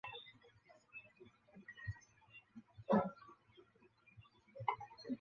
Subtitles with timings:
[0.03, 0.19] 干柿子
[0.65, 0.73] 挑
[2.97, 3.09] 软的